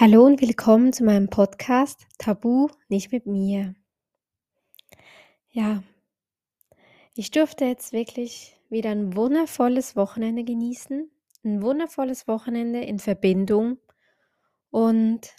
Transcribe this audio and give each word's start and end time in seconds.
Hallo 0.00 0.24
und 0.24 0.40
willkommen 0.40 0.92
zu 0.92 1.02
meinem 1.02 1.28
Podcast 1.28 2.06
Tabu 2.18 2.68
nicht 2.88 3.10
mit 3.10 3.26
mir. 3.26 3.74
Ja, 5.50 5.82
ich 7.16 7.32
durfte 7.32 7.64
jetzt 7.64 7.92
wirklich 7.92 8.56
wieder 8.70 8.90
ein 8.90 9.16
wundervolles 9.16 9.96
Wochenende 9.96 10.44
genießen. 10.44 11.10
Ein 11.42 11.62
wundervolles 11.62 12.28
Wochenende 12.28 12.80
in 12.82 13.00
Verbindung. 13.00 13.78
Und 14.70 15.34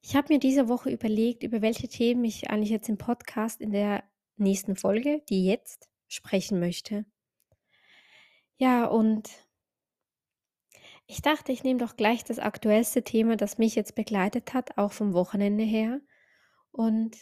ich 0.00 0.14
habe 0.14 0.32
mir 0.32 0.38
diese 0.38 0.68
Woche 0.68 0.88
überlegt, 0.88 1.42
über 1.42 1.60
welche 1.60 1.88
Themen 1.88 2.24
ich 2.24 2.50
eigentlich 2.50 2.70
jetzt 2.70 2.88
im 2.88 2.98
Podcast 2.98 3.60
in 3.60 3.72
der 3.72 4.04
nächsten 4.36 4.76
Folge, 4.76 5.22
die 5.28 5.44
jetzt, 5.44 5.90
sprechen 6.06 6.60
möchte. 6.60 7.04
Ja, 8.58 8.84
und 8.84 9.28
ich 11.10 11.22
dachte, 11.22 11.52
ich 11.52 11.64
nehme 11.64 11.80
doch 11.80 11.96
gleich 11.96 12.22
das 12.22 12.38
aktuellste 12.38 13.02
Thema, 13.02 13.36
das 13.36 13.56
mich 13.56 13.74
jetzt 13.74 13.94
begleitet 13.94 14.52
hat, 14.52 14.76
auch 14.76 14.92
vom 14.92 15.14
Wochenende 15.14 15.64
her. 15.64 16.02
Und 16.70 17.16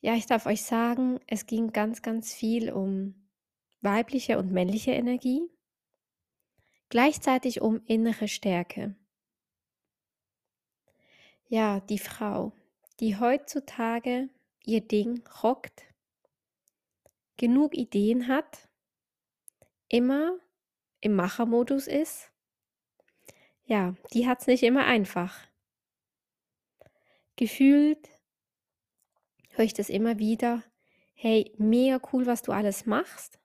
ja, 0.00 0.14
ich 0.14 0.26
darf 0.26 0.44
euch 0.46 0.62
sagen, 0.62 1.20
es 1.28 1.46
ging 1.46 1.70
ganz, 1.70 2.02
ganz 2.02 2.34
viel 2.34 2.72
um 2.72 3.28
weibliche 3.80 4.38
und 4.38 4.50
männliche 4.50 4.90
Energie, 4.90 5.40
gleichzeitig 6.88 7.60
um 7.60 7.80
innere 7.84 8.26
Stärke. 8.26 8.96
Ja, 11.46 11.78
die 11.78 12.00
Frau, 12.00 12.52
die 12.98 13.20
heutzutage 13.20 14.30
ihr 14.64 14.80
Ding 14.80 15.24
rockt, 15.44 15.84
genug 17.36 17.76
Ideen 17.76 18.26
hat, 18.26 18.68
immer 19.88 20.40
im 21.06 21.14
Machermodus 21.14 21.86
ist, 21.86 22.32
ja, 23.64 23.94
die 24.12 24.26
hat 24.26 24.40
es 24.40 24.48
nicht 24.48 24.64
immer 24.64 24.84
einfach. 24.84 25.38
Gefühlt 27.36 28.08
höre 29.50 29.64
ich 29.64 29.72
das 29.72 29.88
immer 29.88 30.18
wieder. 30.18 30.64
Hey, 31.14 31.54
mega 31.58 32.00
cool, 32.12 32.26
was 32.26 32.42
du 32.42 32.50
alles 32.50 32.86
machst. 32.86 33.40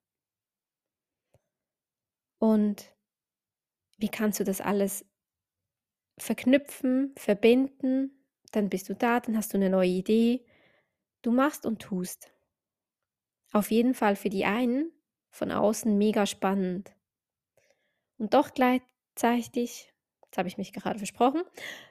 Und 2.40 2.92
wie 3.98 4.10
kannst 4.10 4.40
du 4.40 4.44
das 4.44 4.60
alles 4.60 5.06
verknüpfen, 6.18 7.14
verbinden? 7.16 8.26
Dann 8.52 8.70
bist 8.70 8.90
du 8.90 8.96
da, 8.96 9.20
dann 9.20 9.38
hast 9.38 9.54
du 9.54 9.58
eine 9.58 9.70
neue 9.70 9.90
Idee. 9.90 10.46
Du 11.22 11.32
machst 11.32 11.68
und 11.68 11.80
tust. 11.80 12.32
Auf 13.52 13.70
jeden 13.70 13.94
Fall 13.94 14.16
für 14.16 14.30
die 14.30 14.46
einen 14.46 14.92
von 15.30 15.52
außen 15.52 15.96
mega 15.96 16.26
spannend. 16.26 16.96
Und 18.22 18.36
doch 18.36 18.54
gleichzeitig, 18.54 19.92
jetzt 20.26 20.38
habe 20.38 20.48
ich 20.48 20.60
mich 20.60 20.74
gerade 20.74 21.00
versprochen, 21.00 21.42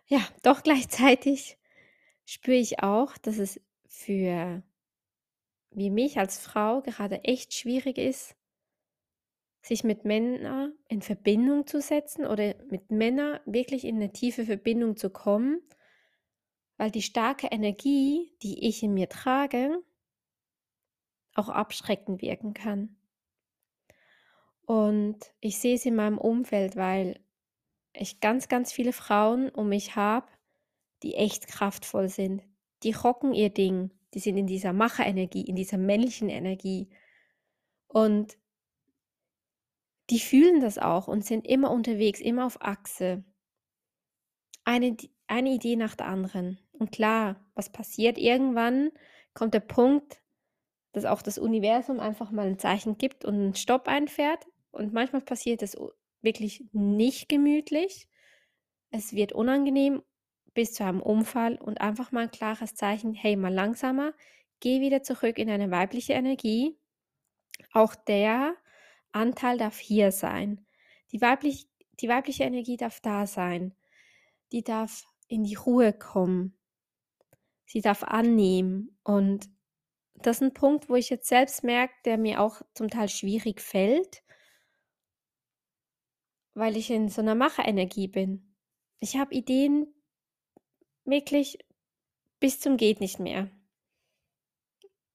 ja, 0.06 0.20
doch 0.44 0.62
gleichzeitig 0.62 1.58
spüre 2.24 2.56
ich 2.56 2.84
auch, 2.84 3.18
dass 3.18 3.38
es 3.38 3.60
für 3.88 4.62
wie 5.72 5.90
mich 5.90 6.20
als 6.20 6.38
Frau 6.38 6.82
gerade 6.82 7.24
echt 7.24 7.52
schwierig 7.52 7.98
ist, 7.98 8.36
sich 9.62 9.82
mit 9.82 10.04
Männern 10.04 10.72
in 10.86 11.02
Verbindung 11.02 11.66
zu 11.66 11.80
setzen 11.80 12.24
oder 12.24 12.54
mit 12.70 12.92
Männern 12.92 13.40
wirklich 13.44 13.84
in 13.84 13.96
eine 13.96 14.12
tiefe 14.12 14.46
Verbindung 14.46 14.96
zu 14.96 15.10
kommen, 15.10 15.60
weil 16.76 16.92
die 16.92 17.02
starke 17.02 17.48
Energie, 17.48 18.36
die 18.42 18.68
ich 18.68 18.84
in 18.84 18.94
mir 18.94 19.08
trage, 19.08 19.82
auch 21.34 21.48
abschreckend 21.48 22.22
wirken 22.22 22.54
kann. 22.54 22.99
Und 24.70 25.18
ich 25.40 25.58
sehe 25.58 25.74
es 25.74 25.84
in 25.84 25.96
meinem 25.96 26.16
Umfeld, 26.16 26.76
weil 26.76 27.18
ich 27.92 28.20
ganz, 28.20 28.46
ganz 28.46 28.70
viele 28.70 28.92
Frauen 28.92 29.48
um 29.48 29.68
mich 29.68 29.96
habe, 29.96 30.28
die 31.02 31.16
echt 31.16 31.48
kraftvoll 31.48 32.08
sind. 32.08 32.44
Die 32.84 32.92
rocken 32.92 33.34
ihr 33.34 33.50
Ding. 33.50 33.90
Die 34.14 34.20
sind 34.20 34.36
in 34.36 34.46
dieser 34.46 34.72
Macherenergie, 34.72 35.42
in 35.42 35.56
dieser 35.56 35.76
männlichen 35.76 36.28
Energie. 36.28 36.88
Und 37.88 38.38
die 40.08 40.20
fühlen 40.20 40.60
das 40.60 40.78
auch 40.78 41.08
und 41.08 41.24
sind 41.24 41.48
immer 41.48 41.72
unterwegs, 41.72 42.20
immer 42.20 42.46
auf 42.46 42.62
Achse. 42.62 43.24
Eine, 44.64 44.96
eine 45.26 45.50
Idee 45.50 45.74
nach 45.74 45.96
der 45.96 46.06
anderen. 46.06 46.60
Und 46.70 46.92
klar, 46.92 47.44
was 47.56 47.72
passiert? 47.72 48.18
Irgendwann 48.18 48.92
kommt 49.34 49.52
der 49.52 49.58
Punkt, 49.58 50.22
dass 50.92 51.06
auch 51.06 51.22
das 51.22 51.38
Universum 51.38 51.98
einfach 51.98 52.30
mal 52.30 52.46
ein 52.46 52.60
Zeichen 52.60 52.98
gibt 52.98 53.24
und 53.24 53.34
einen 53.34 53.54
Stopp 53.56 53.88
einfährt. 53.88 54.46
Und 54.70 54.92
manchmal 54.92 55.22
passiert 55.22 55.62
es 55.62 55.76
wirklich 56.22 56.64
nicht 56.72 57.28
gemütlich. 57.28 58.08
Es 58.90 59.12
wird 59.12 59.32
unangenehm 59.32 60.02
bis 60.54 60.74
zu 60.74 60.84
einem 60.84 61.00
Unfall 61.00 61.56
und 61.56 61.80
einfach 61.80 62.12
mal 62.12 62.24
ein 62.24 62.30
klares 62.30 62.74
Zeichen, 62.74 63.14
hey, 63.14 63.36
mal 63.36 63.52
langsamer, 63.52 64.12
geh 64.60 64.80
wieder 64.80 65.02
zurück 65.02 65.38
in 65.38 65.48
eine 65.48 65.70
weibliche 65.70 66.12
Energie. 66.12 66.76
Auch 67.72 67.94
der 67.94 68.54
Anteil 69.12 69.58
darf 69.58 69.78
hier 69.78 70.12
sein. 70.12 70.66
Die, 71.12 71.20
weiblich, 71.20 71.68
die 72.00 72.08
weibliche 72.08 72.44
Energie 72.44 72.76
darf 72.76 73.00
da 73.00 73.26
sein. 73.26 73.74
Die 74.52 74.62
darf 74.62 75.04
in 75.28 75.44
die 75.44 75.54
Ruhe 75.54 75.92
kommen. 75.92 76.56
Sie 77.66 77.80
darf 77.80 78.02
annehmen. 78.02 78.96
Und 79.04 79.48
das 80.16 80.38
ist 80.38 80.42
ein 80.42 80.54
Punkt, 80.54 80.88
wo 80.88 80.96
ich 80.96 81.10
jetzt 81.10 81.28
selbst 81.28 81.62
merke, 81.62 81.94
der 82.04 82.18
mir 82.18 82.40
auch 82.40 82.62
zum 82.74 82.90
Teil 82.90 83.08
schwierig 83.08 83.60
fällt, 83.60 84.22
weil 86.54 86.76
ich 86.76 86.90
in 86.90 87.08
so 87.08 87.20
einer 87.20 87.34
Macherenergie 87.34 88.08
bin. 88.08 88.54
Ich 89.00 89.16
habe 89.16 89.34
Ideen 89.34 89.86
wirklich 91.04 91.58
bis 92.38 92.60
zum 92.60 92.76
geht 92.76 93.00
nicht 93.00 93.20
mehr. 93.20 93.50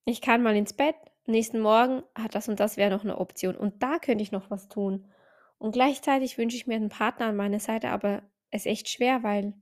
Ich 0.06 0.22
kann 0.22 0.44
mal 0.44 0.56
ins 0.56 0.74
Bett, 0.74 0.96
nächsten 1.26 1.60
Morgen 1.60 2.04
hat 2.14 2.36
das 2.36 2.48
und 2.48 2.60
das 2.60 2.78
wäre 2.78 2.92
noch 2.92 3.04
eine 3.04 3.18
Option 3.18 3.56
und 3.56 3.82
da 3.82 3.98
könnte 4.00 4.24
ich 4.24 4.32
noch 4.32 4.52
was 4.52 4.68
tun. 4.68 5.12
Und 5.58 5.72
gleichzeitig 5.72 6.38
wünsche 6.38 6.58
ich 6.58 6.68
mir 6.68 6.76
einen 6.76 6.90
Partner 6.90 7.28
an 7.28 7.36
meiner 7.36 7.60
Seite, 7.60 7.90
aber 7.90 8.22
es 8.52 8.66
ist 8.66 8.72
echt 8.72 8.90
schwer, 8.90 9.24
weil 9.24 9.54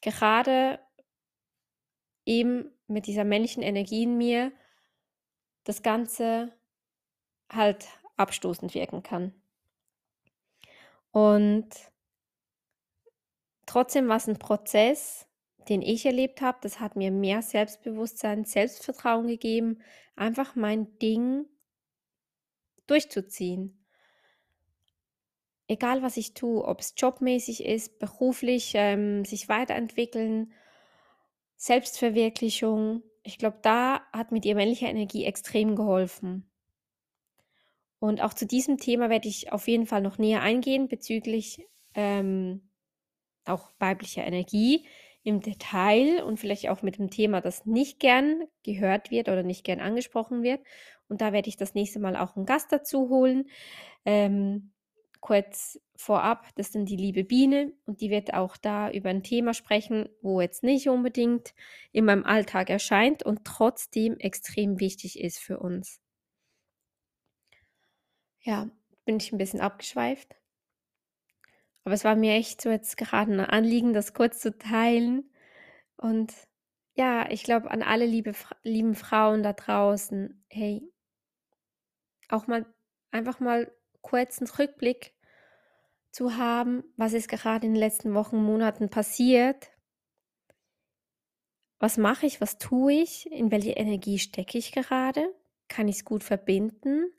gerade 0.00 0.78
eben 2.24 2.70
mit 2.86 3.06
dieser 3.06 3.24
männlichen 3.24 3.62
Energie 3.62 4.04
in 4.04 4.16
mir 4.16 4.52
das 5.64 5.82
Ganze 5.82 6.52
halt 7.50 7.88
abstoßend 8.16 8.74
wirken 8.74 9.02
kann. 9.02 9.41
Und 11.12 11.68
trotzdem 13.66 14.08
war 14.08 14.16
es 14.16 14.26
ein 14.26 14.38
Prozess, 14.38 15.28
den 15.68 15.82
ich 15.82 16.04
erlebt 16.04 16.40
habe. 16.40 16.58
Das 16.62 16.80
hat 16.80 16.96
mir 16.96 17.10
mehr 17.10 17.42
Selbstbewusstsein, 17.42 18.44
Selbstvertrauen 18.44 19.26
gegeben, 19.26 19.78
einfach 20.16 20.56
mein 20.56 20.98
Ding 20.98 21.46
durchzuziehen. 22.86 23.78
Egal 25.68 26.02
was 26.02 26.16
ich 26.16 26.34
tue, 26.34 26.64
ob 26.64 26.80
es 26.80 26.94
jobmäßig 26.96 27.64
ist, 27.64 27.98
beruflich, 27.98 28.72
ähm, 28.74 29.24
sich 29.24 29.48
weiterentwickeln, 29.48 30.52
Selbstverwirklichung. 31.56 33.02
Ich 33.22 33.38
glaube, 33.38 33.58
da 33.62 34.02
hat 34.12 34.32
mir 34.32 34.40
die 34.40 34.54
männliche 34.54 34.86
Energie 34.86 35.24
extrem 35.24 35.76
geholfen. 35.76 36.51
Und 38.02 38.20
auch 38.20 38.34
zu 38.34 38.46
diesem 38.46 38.78
Thema 38.78 39.10
werde 39.10 39.28
ich 39.28 39.52
auf 39.52 39.68
jeden 39.68 39.86
Fall 39.86 40.00
noch 40.00 40.18
näher 40.18 40.42
eingehen 40.42 40.88
bezüglich 40.88 41.64
ähm, 41.94 42.68
auch 43.44 43.70
weiblicher 43.78 44.26
Energie 44.26 44.88
im 45.22 45.40
Detail 45.40 46.24
und 46.24 46.40
vielleicht 46.40 46.68
auch 46.68 46.82
mit 46.82 46.98
dem 46.98 47.10
Thema, 47.10 47.40
das 47.40 47.64
nicht 47.64 48.00
gern 48.00 48.42
gehört 48.64 49.12
wird 49.12 49.28
oder 49.28 49.44
nicht 49.44 49.62
gern 49.62 49.78
angesprochen 49.78 50.42
wird. 50.42 50.62
Und 51.06 51.20
da 51.20 51.32
werde 51.32 51.48
ich 51.48 51.56
das 51.56 51.74
nächste 51.74 52.00
Mal 52.00 52.16
auch 52.16 52.34
einen 52.34 52.44
Gast 52.44 52.72
dazu 52.72 53.08
holen. 53.08 53.48
Ähm, 54.04 54.72
kurz 55.20 55.78
vorab, 55.94 56.48
das 56.56 56.72
dann 56.72 56.86
die 56.86 56.96
liebe 56.96 57.22
Biene 57.22 57.72
und 57.86 58.00
die 58.00 58.10
wird 58.10 58.34
auch 58.34 58.56
da 58.56 58.90
über 58.90 59.10
ein 59.10 59.22
Thema 59.22 59.54
sprechen, 59.54 60.08
wo 60.22 60.40
jetzt 60.40 60.64
nicht 60.64 60.88
unbedingt 60.88 61.54
in 61.92 62.04
meinem 62.04 62.24
Alltag 62.24 62.68
erscheint 62.68 63.22
und 63.22 63.44
trotzdem 63.44 64.16
extrem 64.18 64.80
wichtig 64.80 65.20
ist 65.20 65.38
für 65.38 65.60
uns. 65.60 66.02
Ja, 68.42 68.68
bin 69.04 69.16
ich 69.18 69.32
ein 69.32 69.38
bisschen 69.38 69.60
abgeschweift. 69.60 70.34
Aber 71.84 71.94
es 71.94 72.04
war 72.04 72.16
mir 72.16 72.34
echt 72.34 72.60
so 72.60 72.70
jetzt 72.70 72.96
gerade 72.96 73.32
ein 73.32 73.40
Anliegen, 73.40 73.92
das 73.92 74.14
kurz 74.14 74.40
zu 74.40 74.56
teilen. 74.56 75.30
Und 75.96 76.32
ja, 76.94 77.30
ich 77.30 77.44
glaube 77.44 77.70
an 77.70 77.82
alle 77.82 78.06
liebe, 78.06 78.32
lieben 78.62 78.94
Frauen 78.94 79.42
da 79.42 79.52
draußen, 79.52 80.44
hey, 80.50 80.92
auch 82.28 82.46
mal 82.46 82.66
einfach 83.10 83.40
mal 83.40 83.72
kurz 84.00 84.38
einen 84.40 84.50
Rückblick 84.50 85.14
zu 86.10 86.36
haben, 86.36 86.84
was 86.96 87.12
ist 87.12 87.28
gerade 87.28 87.66
in 87.66 87.74
den 87.74 87.80
letzten 87.80 88.14
Wochen, 88.14 88.36
Monaten 88.36 88.90
passiert. 88.90 89.70
Was 91.78 91.96
mache 91.96 92.26
ich, 92.26 92.40
was 92.40 92.58
tue 92.58 92.92
ich, 92.92 93.30
in 93.32 93.50
welche 93.50 93.72
Energie 93.72 94.18
stecke 94.18 94.58
ich 94.58 94.72
gerade? 94.72 95.34
Kann 95.68 95.88
ich 95.88 95.96
es 95.96 96.04
gut 96.04 96.22
verbinden? 96.22 97.12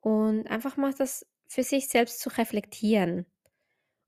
Und 0.00 0.46
einfach 0.48 0.76
mal 0.76 0.92
das 0.94 1.26
für 1.46 1.62
sich 1.62 1.88
selbst 1.88 2.20
zu 2.20 2.28
reflektieren. 2.30 3.26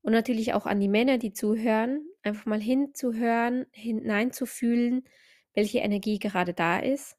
Und 0.02 0.12
natürlich 0.12 0.54
auch 0.54 0.66
an 0.66 0.81
die 0.81 0.88
Männer, 0.88 1.19
die 1.19 1.32
zuhören, 1.32 2.06
einfach 2.22 2.46
mal 2.46 2.60
hinzuhören, 2.60 3.66
hineinzufühlen, 3.72 5.04
welche 5.54 5.81
Energie 5.81 6.19
gerade 6.19 6.54
da 6.54 6.78
ist. 6.78 7.16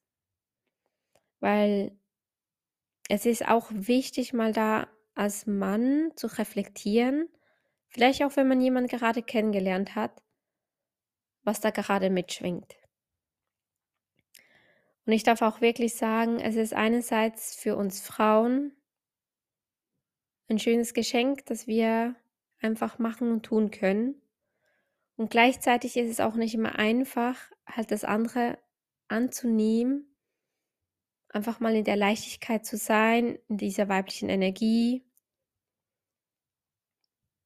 Weil 1.39 1.97
es 3.09 3.25
ist 3.25 3.47
auch 3.47 3.67
wichtig, 3.71 4.33
mal 4.33 4.53
da 4.53 4.87
als 5.15 5.45
Mann 5.45 6.11
zu 6.15 6.27
reflektieren, 6.27 7.27
vielleicht 7.87 8.23
auch 8.23 8.35
wenn 8.37 8.47
man 8.47 8.61
jemanden 8.61 8.89
gerade 8.89 9.21
kennengelernt 9.21 9.95
hat, 9.95 10.21
was 11.43 11.59
da 11.59 11.71
gerade 11.71 12.09
mitschwingt. 12.09 12.80
Und 15.05 15.13
ich 15.13 15.23
darf 15.23 15.41
auch 15.41 15.61
wirklich 15.61 15.95
sagen, 15.95 16.39
es 16.39 16.55
ist 16.55 16.73
einerseits 16.73 17.55
für 17.55 17.75
uns 17.75 18.01
Frauen 18.01 18.75
ein 20.47 20.59
schönes 20.59 20.93
Geschenk, 20.93 21.45
das 21.45 21.65
wir 21.65 22.15
einfach 22.59 22.99
machen 22.99 23.31
und 23.31 23.43
tun 23.43 23.71
können. 23.71 24.21
Und 25.15 25.31
gleichzeitig 25.31 25.97
ist 25.97 26.09
es 26.09 26.19
auch 26.19 26.35
nicht 26.35 26.53
immer 26.53 26.75
einfach, 26.75 27.37
halt 27.65 27.91
das 27.91 28.03
andere 28.03 28.57
anzunehmen, 29.07 30.15
einfach 31.29 31.59
mal 31.59 31.75
in 31.75 31.83
der 31.83 31.95
Leichtigkeit 31.95 32.65
zu 32.65 32.77
sein, 32.77 33.37
in 33.47 33.57
dieser 33.57 33.87
weiblichen 33.87 34.29
Energie, 34.29 35.03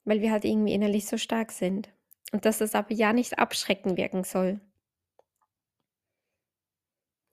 weil 0.03 0.21
wir 0.21 0.31
halt 0.31 0.45
irgendwie 0.45 0.73
innerlich 0.73 1.07
so 1.07 1.17
stark 1.17 1.51
sind. 1.51 1.89
Und 2.31 2.45
dass 2.45 2.57
das 2.57 2.75
aber 2.75 2.93
ja 2.93 3.13
nicht 3.13 3.39
abschrecken 3.39 3.97
wirken 3.97 4.23
soll. 4.23 4.59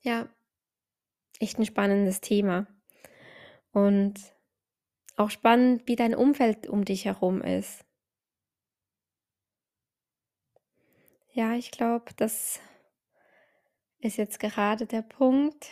Ja, 0.03 0.29
echt 1.39 1.59
ein 1.59 1.65
spannendes 1.65 2.21
Thema. 2.21 2.67
Und 3.73 4.15
auch 5.17 5.31
spannend, 5.31 5.87
wie 5.87 5.97
dein 5.97 6.15
Umfeld 6.15 6.67
um 6.67 6.85
dich 6.85 7.05
herum 7.05 7.41
ist. 7.43 7.85
Ja, 11.33 11.55
ich 11.55 11.71
glaube, 11.71 12.13
das 12.17 12.61
ist 14.01 14.19
jetzt 14.19 14.41
gerade 14.41 14.87
der 14.87 15.03
Punkt 15.03 15.71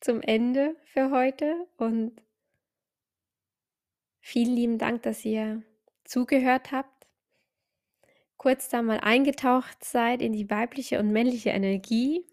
zum 0.00 0.20
Ende 0.20 0.76
für 0.84 1.10
heute 1.10 1.66
und 1.78 2.20
vielen 4.20 4.54
lieben 4.54 4.78
Dank, 4.78 5.02
dass 5.02 5.24
ihr 5.24 5.62
zugehört 6.04 6.70
habt, 6.70 7.06
kurz 8.36 8.68
da 8.68 8.82
mal 8.82 9.00
eingetaucht 9.00 9.82
seid 9.82 10.22
in 10.22 10.32
die 10.32 10.48
weibliche 10.50 11.00
und 11.00 11.10
männliche 11.10 11.50
Energie, 11.50 12.24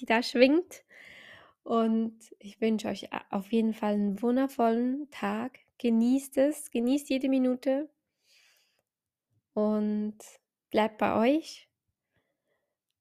die 0.00 0.06
da 0.06 0.22
schwingt. 0.22 0.84
Und 1.62 2.16
ich 2.38 2.60
wünsche 2.60 2.88
euch 2.88 3.08
auf 3.30 3.52
jeden 3.52 3.74
Fall 3.74 3.94
einen 3.94 4.22
wundervollen 4.22 5.10
Tag. 5.10 5.58
Genießt 5.78 6.38
es, 6.38 6.70
genießt 6.70 7.10
jede 7.10 7.28
Minute 7.28 7.88
und 9.54 10.16
bleibt 10.70 10.98
bei 10.98 11.36
euch. 11.36 11.68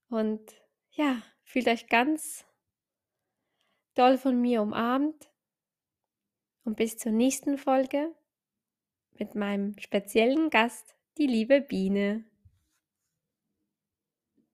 Und 0.10 0.42
ja, 0.92 1.22
fühlt 1.44 1.68
euch 1.68 1.88
ganz 1.88 2.46
doll 3.96 4.18
von 4.18 4.40
mir 4.40 4.62
umarmt. 4.62 5.30
Und 6.64 6.76
bis 6.76 6.98
zur 6.98 7.12
nächsten 7.14 7.58
Folge 7.58 8.14
mit 9.18 9.36
meinem 9.36 9.78
speziellen 9.80 10.50
Gast, 10.50 10.96
die 11.18 11.28
liebe 11.28 11.62
Biene. 11.62 12.26